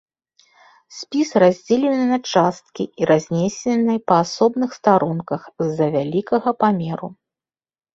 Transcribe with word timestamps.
Спіс 0.99 1.29
раздзелены 1.43 2.05
на 2.13 2.19
часткі 2.33 2.83
і 3.03 3.11
разнесены 3.11 3.93
па 4.11 4.15
асобных 4.25 4.69
старонках 4.83 5.41
з-за 5.65 5.87
вялікага 6.01 6.49
памеру. 6.65 7.17